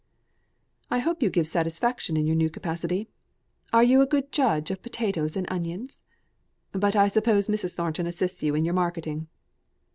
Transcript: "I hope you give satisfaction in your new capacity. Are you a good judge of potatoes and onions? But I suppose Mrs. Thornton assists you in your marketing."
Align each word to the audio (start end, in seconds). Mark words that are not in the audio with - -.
"I 0.89 0.97
hope 0.97 1.21
you 1.21 1.29
give 1.29 1.47
satisfaction 1.47 2.17
in 2.17 2.25
your 2.25 2.35
new 2.35 2.49
capacity. 2.49 3.07
Are 3.71 3.83
you 3.83 4.01
a 4.01 4.07
good 4.07 4.31
judge 4.31 4.71
of 4.71 4.81
potatoes 4.81 5.37
and 5.37 5.45
onions? 5.51 6.01
But 6.71 6.95
I 6.95 7.07
suppose 7.07 7.47
Mrs. 7.47 7.75
Thornton 7.75 8.07
assists 8.07 8.41
you 8.41 8.55
in 8.55 8.65
your 8.65 8.73
marketing." 8.73 9.27